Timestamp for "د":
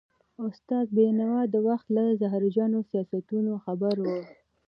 1.49-1.55